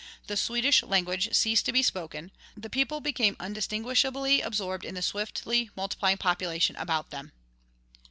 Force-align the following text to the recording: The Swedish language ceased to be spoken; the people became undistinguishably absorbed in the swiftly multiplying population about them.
The 0.25 0.35
Swedish 0.35 0.81
language 0.81 1.31
ceased 1.35 1.67
to 1.67 1.71
be 1.71 1.83
spoken; 1.83 2.31
the 2.57 2.71
people 2.71 3.01
became 3.01 3.35
undistinguishably 3.39 4.41
absorbed 4.41 4.83
in 4.83 4.95
the 4.95 5.03
swiftly 5.03 5.69
multiplying 5.75 6.17
population 6.17 6.75
about 6.77 7.11
them. 7.11 7.33